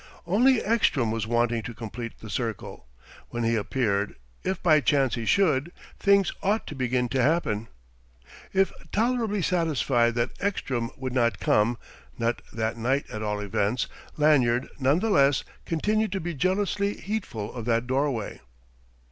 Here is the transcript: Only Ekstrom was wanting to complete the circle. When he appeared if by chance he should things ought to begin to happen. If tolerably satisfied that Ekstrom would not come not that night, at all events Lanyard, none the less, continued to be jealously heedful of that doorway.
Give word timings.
Only 0.25 0.63
Ekstrom 0.63 1.11
was 1.11 1.27
wanting 1.27 1.61
to 1.61 1.75
complete 1.75 2.21
the 2.21 2.29
circle. 2.31 2.87
When 3.29 3.43
he 3.43 3.53
appeared 3.53 4.15
if 4.43 4.63
by 4.63 4.79
chance 4.81 5.13
he 5.13 5.27
should 5.27 5.71
things 5.99 6.31
ought 6.41 6.65
to 6.65 6.73
begin 6.75 7.07
to 7.09 7.21
happen. 7.21 7.67
If 8.51 8.71
tolerably 8.91 9.43
satisfied 9.43 10.15
that 10.15 10.31
Ekstrom 10.39 10.89
would 10.97 11.13
not 11.13 11.39
come 11.39 11.77
not 12.17 12.41
that 12.51 12.77
night, 12.77 13.11
at 13.11 13.21
all 13.21 13.39
events 13.41 13.85
Lanyard, 14.17 14.67
none 14.79 14.97
the 15.01 15.11
less, 15.11 15.43
continued 15.67 16.11
to 16.13 16.19
be 16.19 16.33
jealously 16.33 16.95
heedful 16.95 17.53
of 17.53 17.65
that 17.65 17.85
doorway. 17.85 18.41